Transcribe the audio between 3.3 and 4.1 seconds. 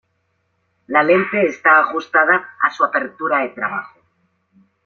de trabajo.